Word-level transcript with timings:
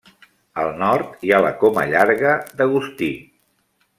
Al 0.61 0.71
nord 0.77 1.27
hi 1.27 1.33
ha 1.35 1.41
la 1.47 1.51
Coma 1.65 1.85
Llarga 1.93 2.33
d'Agustí. 2.61 3.13